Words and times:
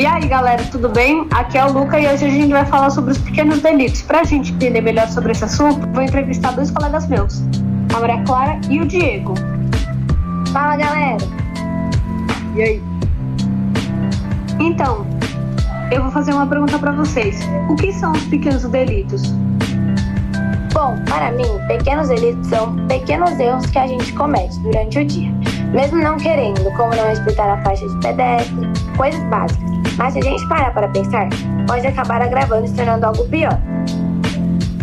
E 0.00 0.06
aí, 0.06 0.26
galera, 0.26 0.64
tudo 0.72 0.88
bem? 0.88 1.28
Aqui 1.30 1.58
é 1.58 1.66
o 1.66 1.70
Luca 1.70 2.00
e 2.00 2.06
hoje 2.06 2.24
a 2.24 2.30
gente 2.30 2.50
vai 2.50 2.64
falar 2.64 2.88
sobre 2.88 3.12
os 3.12 3.18
pequenos 3.18 3.60
delitos. 3.60 4.00
Pra 4.00 4.24
gente 4.24 4.50
entender 4.50 4.80
melhor 4.80 5.06
sobre 5.08 5.32
esse 5.32 5.44
assunto, 5.44 5.86
vou 5.88 6.02
entrevistar 6.02 6.52
dois 6.52 6.70
colegas 6.70 7.06
meus, 7.06 7.42
a 7.94 8.00
Maria 8.00 8.22
Clara 8.24 8.58
e 8.70 8.80
o 8.80 8.86
Diego. 8.86 9.34
Fala, 10.54 10.78
galera! 10.78 11.18
E 12.56 12.62
aí? 12.62 12.82
Então, 14.58 15.06
eu 15.92 16.00
vou 16.04 16.10
fazer 16.10 16.32
uma 16.32 16.46
pergunta 16.46 16.78
para 16.78 16.92
vocês. 16.92 17.38
O 17.68 17.76
que 17.76 17.92
são 17.92 18.12
os 18.12 18.24
pequenos 18.24 18.62
delitos? 18.62 19.34
Bom, 20.72 20.96
para 21.04 21.32
mim, 21.32 21.58
pequenos 21.66 22.08
delitos 22.08 22.46
são 22.46 22.76
pequenos 22.86 23.38
erros 23.38 23.66
que 23.66 23.78
a 23.78 23.86
gente 23.86 24.12
comete 24.12 24.58
durante 24.60 25.00
o 25.00 25.04
dia, 25.04 25.32
mesmo 25.72 25.98
não 25.98 26.16
querendo, 26.16 26.64
como 26.76 26.94
não 26.94 27.08
respeitar 27.08 27.52
a 27.52 27.62
faixa 27.62 27.88
de 27.88 28.00
pedestre, 28.00 28.68
coisas 28.96 29.22
básicas. 29.24 29.70
Mas 29.98 30.12
se 30.12 30.20
a 30.20 30.22
gente 30.22 30.48
parar 30.48 30.72
para 30.72 30.88
pensar, 30.88 31.28
pode 31.66 31.86
acabar 31.86 32.22
agravando 32.22 32.64
e 32.64 32.68
se 32.68 32.74
tornando 32.74 33.04
algo 33.04 33.24
pior. 33.28 33.58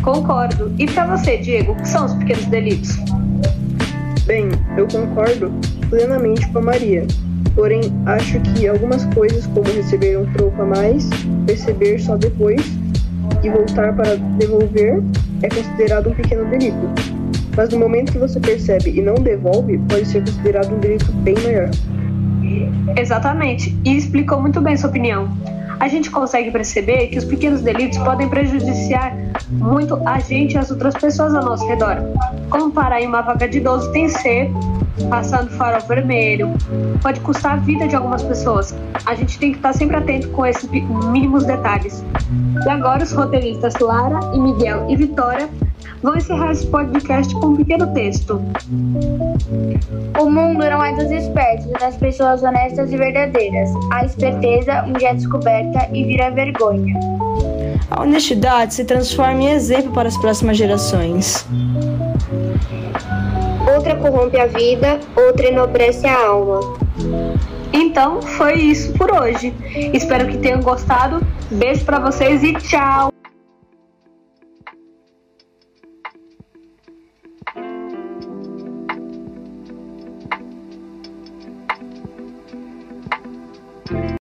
Concordo. 0.04 0.73
E 0.77 0.86
para 0.86 1.18
você, 1.18 1.38
Diego, 1.38 1.72
o 1.72 1.76
que 1.76 1.88
são 1.88 2.05
os 2.05 2.13
pequenos 2.16 2.46
delitos? 2.46 2.98
Bem, 4.26 4.49
eu 4.77 4.88
concordo 4.88 5.52
plenamente 5.90 6.48
com 6.49 6.60
a 6.60 6.62
Maria. 6.62 7.08
Porém, 7.55 7.82
acho 8.05 8.40
que 8.41 8.68
algumas 8.68 9.05
coisas, 9.05 9.48
como 9.48 9.66
receber 9.72 10.20
um 10.20 10.26
troco 10.34 10.62
a 10.62 10.66
mais, 10.66 11.10
perceber 11.46 11.98
só 11.99 12.16
depois 12.16 12.62
e 13.41 13.49
voltar 13.49 13.96
para 13.96 14.16
devolver, 14.16 15.02
é 15.41 15.50
considerado 15.50 16.09
um 16.09 16.14
pequeno 16.14 16.46
delito. 16.46 16.90
Mas 17.55 17.70
no 17.70 17.80
momento 17.80 18.12
que 18.12 18.20
você 18.20 18.40
percebe 18.40 18.91
e 18.91 19.02
não 19.02 19.16
devolve, 19.16 19.77
pode 19.90 20.05
ser 20.05 20.22
considerado 20.22 20.73
um 20.73 20.80
delito 20.80 21.12
bem 21.12 21.36
maior. 21.44 21.70
Exatamente, 22.96 23.76
e 23.84 23.98
explicou 23.98 24.40
muito 24.40 24.62
bem 24.62 24.77
sua 24.77 24.90
opinião. 24.90 25.27
A 25.80 25.88
gente 25.88 26.10
consegue 26.10 26.50
perceber 26.50 27.08
que 27.08 27.18
os 27.18 27.26
pequenos 27.26 27.62
delitos 27.62 27.98
podem 27.99 28.27
prejudiciar 28.27 29.15
muito 29.52 30.02
a 30.08 30.20
gente 30.20 30.54
e 30.54 30.58
as 30.58 30.71
outras 30.71 30.96
pessoas 30.96 31.35
ao 31.35 31.43
nosso 31.43 31.68
redor. 31.68 31.98
Como 32.49 32.71
parar 32.71 33.02
em 33.02 33.08
uma 33.08 33.21
vaga 33.21 33.48
de 33.48 33.60
idoso 33.60 33.91
tem 33.91 34.10
ser 34.10 34.49
passando 35.09 35.49
farol 35.51 35.81
vermelho, 35.87 36.53
pode 37.01 37.20
custar 37.21 37.53
a 37.53 37.55
vida 37.57 37.87
de 37.87 37.95
algumas 37.95 38.23
pessoas. 38.23 38.76
A 39.05 39.15
gente 39.15 39.37
tem 39.40 39.51
que 39.51 39.57
estar 39.57 39.73
sempre 39.73 39.98
atento 39.98 40.29
com 40.29 40.45
esses 40.45 40.70
mínimos 40.70 41.45
detalhes. 41.45 42.03
E 42.65 42.70
agora 42.70 43.03
os 43.03 43.12
roteiristas 43.12 43.75
Lara 43.79 44.20
e 44.34 44.40
Miguel 44.40 44.85
e 44.90 44.95
Vitória 44.95 45.49
vão 46.01 46.15
encerrar 46.15 46.51
esse 46.51 46.65
podcast 46.68 47.34
com 47.35 47.48
um 47.48 47.55
pequeno 47.55 47.93
texto. 47.93 48.41
O 50.20 50.29
mundo 50.29 50.59
não 50.59 50.84
é 50.84 50.93
dos 50.93 51.12
espertos, 51.12 51.68
é 51.68 51.79
das 51.79 51.95
pessoas 51.98 52.43
honestas 52.43 52.91
e 52.91 52.98
verdadeiras. 52.98 53.70
A 53.91 54.05
esperteza 54.05 54.84
um 54.84 54.93
dia 54.93 55.09
é 55.09 55.13
descoberta 55.13 55.90
e 55.93 56.03
vira 56.03 56.31
vergonha. 56.31 56.99
A 57.90 58.01
honestidade 58.01 58.73
se 58.73 58.85
transforma 58.85 59.43
em 59.43 59.51
exemplo 59.51 59.91
para 59.91 60.07
as 60.07 60.18
próximas 60.18 60.57
gerações. 60.57 61.45
Outra 63.73 63.96
corrompe 63.96 64.40
a 64.40 64.47
vida, 64.47 65.00
outra 65.16 65.47
enobrece 65.47 66.07
a 66.07 66.28
alma. 66.28 66.59
Então, 67.74 68.22
foi 68.22 68.56
isso 68.56 68.94
por 68.94 69.12
hoje. 69.12 69.53
Espero 69.94 70.28
que 70.28 70.38
tenham 70.38 70.62
gostado. 70.62 71.22
Beijo 71.51 71.85
para 71.85 72.00
vocês 72.00 72.44
e 72.44 72.53
tchau! 72.53 73.16